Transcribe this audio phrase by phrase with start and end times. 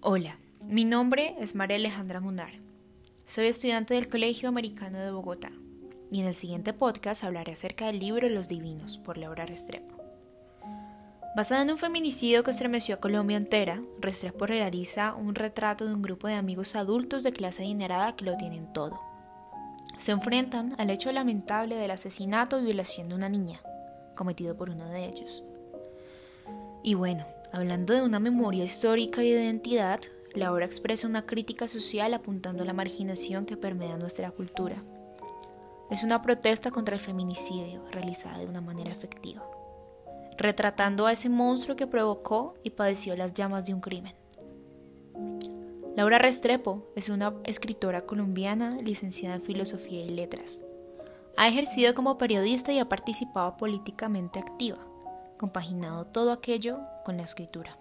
[0.00, 2.52] Hola, mi nombre es María Alejandra Munar.
[3.26, 5.50] Soy estudiante del Colegio Americano de Bogotá
[6.12, 9.96] y en el siguiente podcast hablaré acerca del libro Los Divinos por Laura Restrepo.
[11.34, 16.02] Basada en un feminicidio que estremeció a Colombia entera, Restrepo realiza un retrato de un
[16.02, 19.00] grupo de amigos adultos de clase adinerada que lo tienen todo.
[19.98, 23.60] Se enfrentan al hecho lamentable del asesinato y violación de una niña,
[24.14, 25.42] cometido por uno de ellos.
[26.84, 30.00] Y bueno, hablando de una memoria histórica y de identidad,
[30.34, 34.82] la obra expresa una crítica social apuntando a la marginación que permea nuestra cultura.
[35.90, 39.42] Es una protesta contra el feminicidio realizada de una manera efectiva
[40.38, 44.14] retratando a ese monstruo que provocó y padeció las llamas de un crimen.
[45.96, 50.62] Laura Restrepo es una escritora colombiana licenciada en Filosofía y Letras.
[51.36, 54.78] Ha ejercido como periodista y ha participado políticamente activa,
[55.38, 57.78] compaginado todo aquello con la escritura.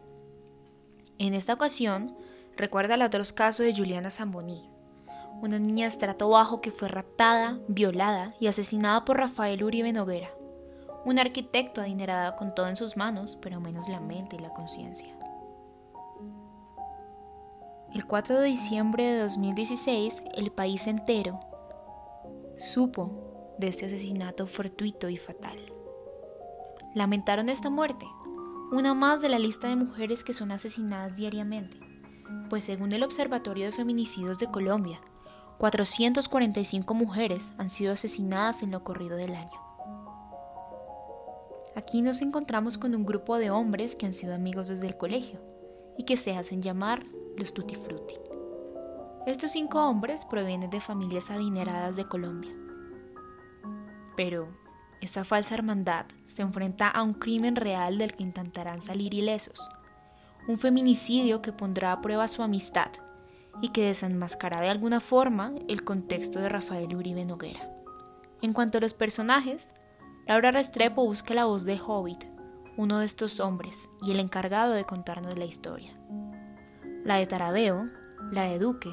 [1.17, 2.15] En esta ocasión,
[2.55, 4.69] recuerda el otro caso de Juliana Zamboni,
[5.41, 10.29] una niña de estrato bajo que fue raptada, violada y asesinada por Rafael Uribe Noguera,
[11.05, 15.13] un arquitecto adinerado con todo en sus manos, pero menos la mente y la conciencia.
[17.93, 21.39] El 4 de diciembre de 2016, el país entero
[22.57, 25.57] supo de este asesinato fortuito y fatal.
[26.97, 28.07] Lamentaron esta muerte,
[28.71, 31.79] una más de la lista de mujeres que son asesinadas diariamente,
[32.49, 34.99] pues según el Observatorio de Feminicidios de Colombia,
[35.59, 39.61] 445 mujeres han sido asesinadas en lo corrido del año.
[41.75, 45.39] Aquí nos encontramos con un grupo de hombres que han sido amigos desde el colegio
[45.99, 47.03] y que se hacen llamar
[47.37, 48.15] los Tutti Frutti.
[49.27, 52.55] Estos cinco hombres provienen de familias adineradas de Colombia.
[54.15, 54.47] Pero
[55.01, 59.67] esta falsa hermandad se enfrenta a un crimen real del que intentarán salir ilesos,
[60.47, 62.89] un feminicidio que pondrá a prueba su amistad
[63.61, 67.69] y que desenmascará de alguna forma el contexto de Rafael Uribe Noguera.
[68.41, 69.69] En cuanto a los personajes,
[70.25, 72.25] Laura Restrepo busca la voz de Hobbit,
[72.75, 75.97] uno de estos hombres, y el encargado de contarnos la historia.
[77.03, 77.89] La de Tarabeo,
[78.31, 78.91] la de Duque,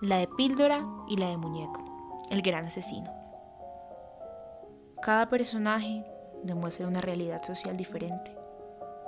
[0.00, 1.84] la de Píldora y la de Muñeco,
[2.30, 3.23] el gran asesino.
[5.04, 6.02] Cada personaje
[6.44, 8.34] demuestra una realidad social diferente.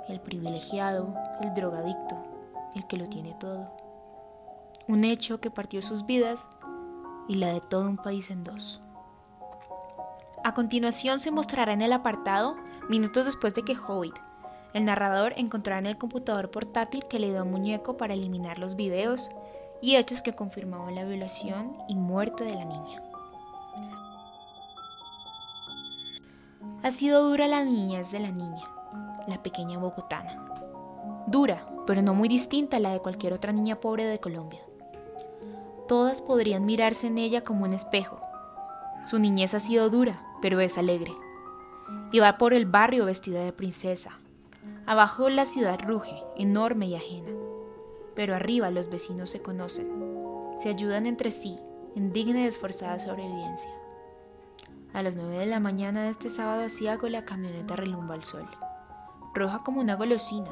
[0.07, 2.15] El privilegiado, el drogadicto,
[2.75, 3.75] el que lo tiene todo.
[4.87, 6.47] Un hecho que partió sus vidas
[7.27, 8.79] y la de todo un país en dos.
[10.43, 12.57] A continuación se mostrará en el apartado
[12.89, 14.13] minutos después de que Hobbit,
[14.75, 18.75] el narrador, encontrará en el computador portátil que le dio a Muñeco para eliminar los
[18.75, 19.31] videos
[19.81, 23.01] y hechos que confirmaban la violación y muerte de la niña.
[26.87, 28.63] Ha sido dura la niñez de la niña,
[29.27, 30.41] la pequeña bogotana.
[31.27, 34.61] Dura, pero no muy distinta a la de cualquier otra niña pobre de Colombia.
[35.89, 38.21] Todas podrían mirarse en ella como un espejo.
[39.05, 41.11] Su niñez ha sido dura, pero es alegre.
[42.13, 44.19] Y va por el barrio vestida de princesa.
[44.85, 47.31] Abajo la ciudad ruge, enorme y ajena.
[48.15, 49.91] Pero arriba los vecinos se conocen,
[50.57, 51.59] se ayudan entre sí
[51.97, 53.71] en digna y esforzada sobrevivencia.
[54.97, 58.49] A las nueve de la mañana de este sábado asiago la camioneta relumba al sol,
[59.35, 60.49] roja como una golosina,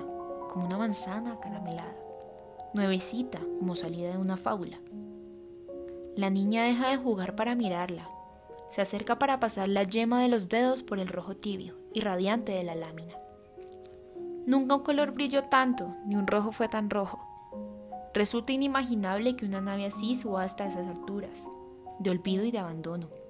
[0.51, 1.95] como una manzana caramelada,
[2.75, 4.77] nuevecita como salida de una fábula.
[6.15, 8.07] La niña deja de jugar para mirarla,
[8.69, 12.51] se acerca para pasar la yema de los dedos por el rojo tibio y radiante
[12.51, 13.15] de la lámina.
[14.45, 17.19] Nunca un color brilló tanto, ni un rojo fue tan rojo.
[18.13, 21.47] Resulta inimaginable que una nave así suba hasta esas alturas,
[21.97, 23.24] de olvido y de abandono.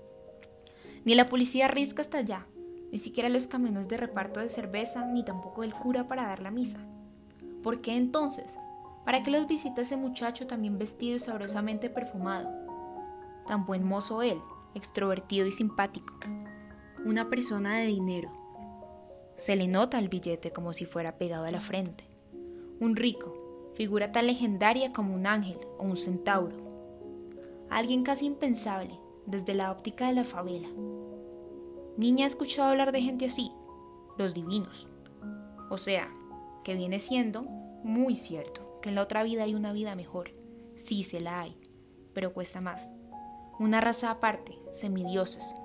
[1.05, 2.47] Ni la policía risca hasta allá,
[2.91, 6.49] ni siquiera los camiones de reparto de cerveza, ni tampoco el cura para dar la
[6.49, 6.79] misa.
[7.61, 8.57] ¿Por qué entonces?
[9.05, 12.49] ¿Para qué los visita ese muchacho también vestido y sabrosamente perfumado?
[13.45, 14.39] Tan buen mozo él,
[14.73, 16.11] extrovertido y simpático.
[17.05, 18.31] Una persona de dinero.
[19.35, 22.09] Se le nota el billete como si fuera pegado a la frente.
[22.79, 26.57] Un rico, figura tan legendaria como un ángel o un centauro.
[27.69, 30.69] Alguien casi impensable desde la óptica de la favela.
[31.97, 33.51] Niña ha escuchado hablar de gente así,
[34.17, 34.87] los divinos.
[35.69, 36.11] O sea,
[36.63, 40.31] que viene siendo muy cierto que en la otra vida hay una vida mejor.
[40.75, 41.57] Sí se la hay,
[42.13, 42.91] pero cuesta más
[43.59, 45.55] una raza aparte, semidioses,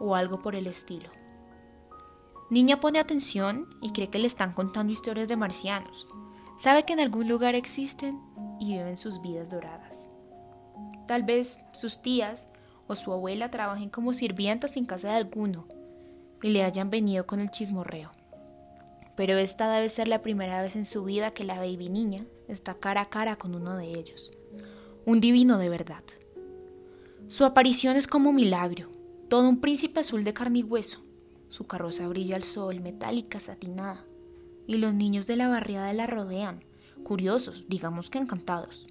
[0.00, 1.10] o algo por el estilo.
[2.50, 6.08] Niña pone atención y cree que le están contando historias de marcianos.
[6.56, 8.20] Sabe que en algún lugar existen
[8.58, 10.08] y viven sus vidas doradas.
[11.06, 12.48] Tal vez sus tías
[12.90, 15.68] o su abuela trabajen como sirvientas en casa de alguno
[16.42, 18.10] y le hayan venido con el chismorreo.
[19.14, 22.74] pero esta debe ser la primera vez en su vida que la baby niña está
[22.74, 24.32] cara a cara con uno de ellos,
[25.06, 26.02] un divino de verdad.
[27.28, 28.88] Su aparición es como un milagro,
[29.28, 31.00] todo un príncipe azul de carne y hueso.
[31.48, 34.04] Su carroza brilla al sol, metálica, satinada,
[34.66, 36.58] y los niños de la barriada la rodean,
[37.04, 38.88] curiosos, digamos que encantados.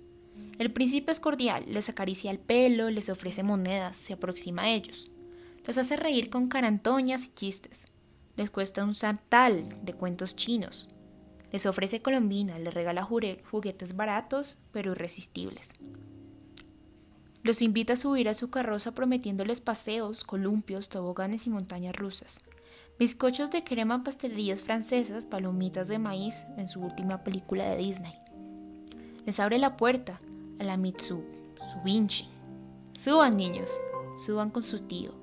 [0.60, 5.10] El príncipe es cordial, les acaricia el pelo, les ofrece monedas, se aproxima a ellos.
[5.66, 7.86] Los hace reír con carantoñas y chistes.
[8.36, 10.90] Les cuesta un santal de cuentos chinos.
[11.54, 15.70] Les ofrece colombina, les regala juguetes baratos pero irresistibles.
[17.42, 22.42] Los invita a subir a su carroza prometiéndoles paseos, columpios, toboganes y montañas rusas.
[23.00, 28.14] Bizcochos de crema, pastelerías francesas, palomitas de maíz en su última película de Disney.
[29.26, 30.20] Les abre la puerta,
[30.60, 31.24] a la Mitsu,
[31.58, 32.26] su.
[32.94, 33.70] Suban, niños,
[34.16, 35.14] suban con su tío.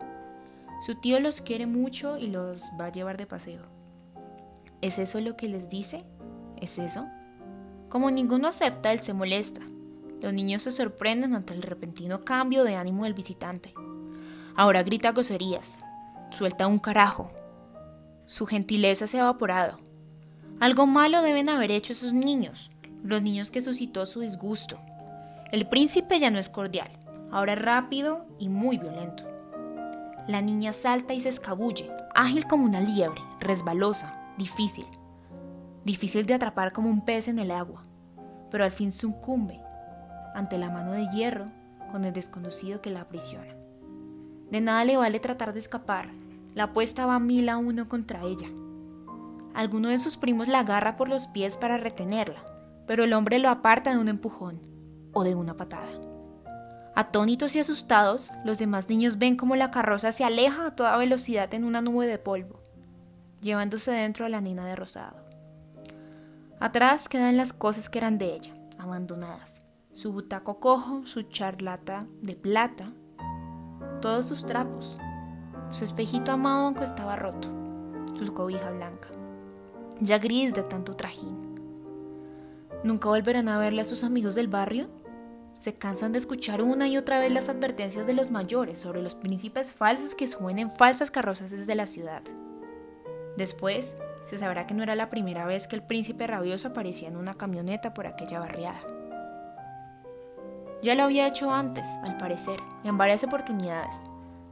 [0.85, 3.63] Su tío los quiere mucho y los va a llevar de paseo.
[4.81, 6.05] ¿Es eso lo que les dice?
[6.61, 7.07] ¿Es eso?
[7.89, 9.61] Como ninguno acepta, él se molesta.
[10.21, 13.75] Los niños se sorprenden ante el repentino cambio de ánimo del visitante.
[14.55, 15.79] Ahora grita groserías,
[16.31, 17.31] suelta un carajo.
[18.27, 19.79] Su gentileza se ha evaporado.
[20.61, 22.71] Algo malo deben haber hecho esos niños,
[23.03, 24.81] los niños que suscitó su disgusto.
[25.53, 26.91] El príncipe ya no es cordial,
[27.31, 29.23] ahora es rápido y muy violento.
[30.27, 34.87] La niña salta y se escabulle, ágil como una liebre, resbalosa, difícil.
[35.85, 37.83] Difícil de atrapar como un pez en el agua,
[38.51, 39.61] pero al fin sucumbe
[40.35, 41.47] ante la mano de hierro
[41.93, 43.55] con el desconocido que la aprisiona.
[44.51, 46.11] De nada le vale tratar de escapar,
[46.55, 48.49] la apuesta va mil a uno contra ella.
[49.55, 52.45] Alguno de sus primos la agarra por los pies para retenerla,
[52.89, 54.76] pero el hombre lo aparta de un empujón
[55.17, 55.89] o de una patada.
[56.95, 61.55] Atónitos y asustados, los demás niños ven cómo la carroza se aleja a toda velocidad
[61.55, 62.61] en una nube de polvo,
[63.41, 65.17] llevándose dentro a la nina de rosado.
[66.61, 69.65] Atrás quedan las cosas que eran de ella, abandonadas.
[69.95, 72.85] Su butaco cojo, su charlata de plata,
[74.03, 74.99] todos sus trapos,
[75.71, 77.49] su espejito amado aunque estaba roto,
[78.19, 79.09] su cobija blanca,
[79.99, 81.55] ya gris de tanto trajín.
[82.85, 84.91] ¿Nunca volverán a verle a sus amigos del barrio?
[85.59, 89.15] Se cansan de escuchar una y otra vez las advertencias de los mayores sobre los
[89.15, 92.23] príncipes falsos que suben en falsas carrozas desde la ciudad.
[93.37, 97.17] Después, se sabrá que no era la primera vez que el príncipe rabioso aparecía en
[97.17, 98.81] una camioneta por aquella barriada.
[100.83, 104.03] Ya lo había hecho antes, al parecer, en varias oportunidades,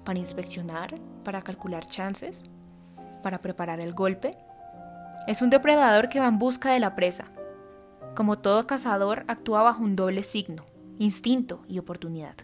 [0.04, 2.42] para inspeccionar, para calcular chances,
[3.22, 4.36] para preparar el golpe.
[5.26, 7.26] Es un depredador que va en busca de la presa.
[8.14, 10.64] Como todo cazador, actúa bajo un doble signo,
[10.98, 12.36] instinto y oportunidad.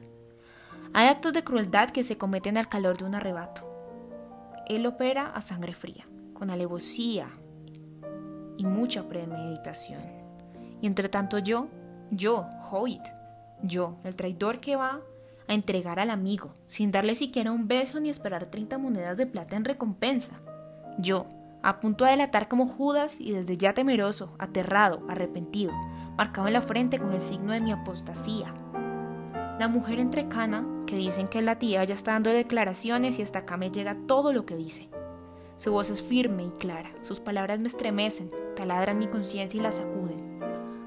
[0.93, 3.69] Hay actos de crueldad que se cometen al calor de un arrebato.
[4.67, 7.29] Él opera a sangre fría, con alevosía
[8.57, 10.03] y mucha premeditación.
[10.81, 11.69] Y entre tanto yo,
[12.11, 13.03] yo, Hoyt,
[13.63, 15.01] yo, el traidor que va
[15.47, 19.57] a entregar al amigo, sin darle siquiera un beso ni esperar 30 monedas de plata
[19.57, 20.41] en recompensa.
[20.99, 21.27] Yo,
[21.63, 25.73] a punto de delatar como Judas y desde ya temeroso, aterrado, arrepentido,
[26.17, 28.53] marcado en la frente con el signo de mi apostasía.
[29.59, 33.41] La mujer entrecana, que dicen que es la tía, ya está dando declaraciones y hasta
[33.41, 34.89] acá me llega todo lo que dice.
[35.59, 39.73] Su voz es firme y clara, sus palabras me estremecen, taladran mi conciencia y la
[39.73, 40.39] sacuden.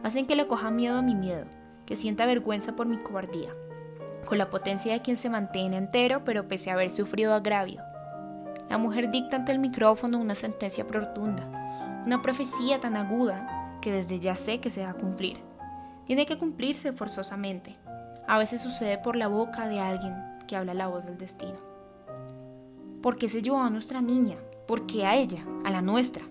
[0.02, 1.46] Hacen que le coja miedo a mi miedo,
[1.86, 3.56] que sienta vergüenza por mi cobardía,
[4.26, 7.82] con la potencia de quien se mantiene entero pero pese a haber sufrido agravio.
[8.70, 14.20] La mujer dicta ante el micrófono una sentencia profunda, una profecía tan aguda que desde
[14.20, 15.38] ya sé que se va a cumplir.
[16.06, 17.76] Tiene que cumplirse forzosamente.
[18.28, 20.16] A veces sucede por la boca de alguien
[20.48, 21.58] que habla la voz del destino.
[23.02, 24.38] ¿Por qué se llevó a nuestra niña?
[24.68, 25.46] ¿Por qué a ella?
[25.66, 26.24] A la nuestra.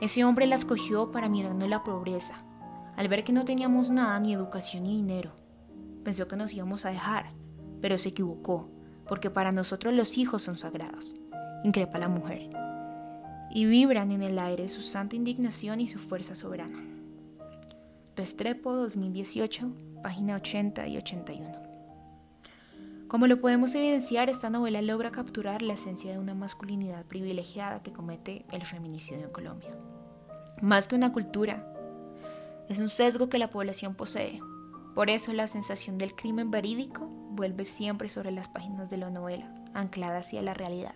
[0.00, 2.36] Ese hombre la escogió para mirarnos la pobreza,
[2.96, 5.32] al ver que no teníamos nada, ni educación ni dinero.
[6.04, 7.26] Pensó que nos íbamos a dejar,
[7.80, 8.68] pero se equivocó,
[9.08, 11.14] porque para nosotros los hijos son sagrados,
[11.66, 12.48] increpa la mujer
[13.50, 16.78] y vibran en el aire su santa indignación y su fuerza soberana.
[18.14, 21.66] Restrepo 2018, página 80 y 81.
[23.08, 27.92] Como lo podemos evidenciar, esta novela logra capturar la esencia de una masculinidad privilegiada que
[27.92, 29.70] comete el feminicidio en Colombia.
[30.62, 31.66] Más que una cultura,
[32.68, 34.40] es un sesgo que la población posee.
[34.94, 39.52] Por eso la sensación del crimen verídico vuelve siempre sobre las páginas de la novela,
[39.74, 40.94] anclada hacia la realidad.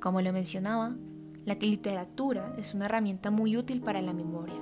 [0.00, 0.94] Como lo mencionaba,
[1.44, 4.54] la literatura es una herramienta muy útil para la memoria.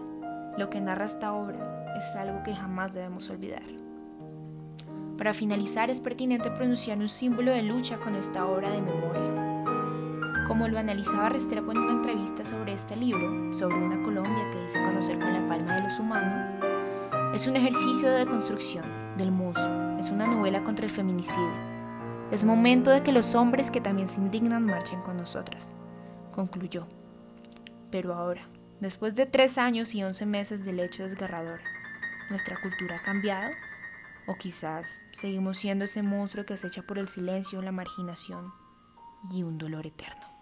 [0.57, 3.63] Lo que narra esta obra es algo que jamás debemos olvidar.
[5.17, 10.45] Para finalizar, es pertinente pronunciar un símbolo de lucha con esta obra de memoria.
[10.49, 14.83] Como lo analizaba Restrepo en una entrevista sobre este libro, sobre una Colombia que dice
[14.83, 16.65] conocer con la palma de los humanos,
[17.33, 18.85] es un ejercicio de deconstrucción
[19.17, 21.78] del monstruo, es una novela contra el feminicidio.
[22.31, 25.75] Es momento de que los hombres que también se indignan marchen con nosotras,
[26.31, 26.87] concluyó.
[27.91, 28.47] Pero ahora,
[28.81, 31.61] después de tres años y once meses del hecho desgarrador,
[32.29, 33.51] ¿nuestra cultura ha cambiado?
[34.27, 38.45] ¿O quizás seguimos siendo ese monstruo que acecha por el silencio, la marginación
[39.33, 40.38] y un dolor eterno?